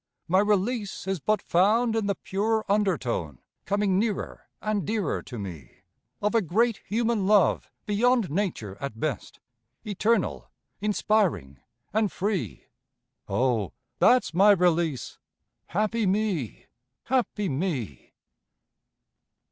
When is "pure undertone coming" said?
2.15-3.99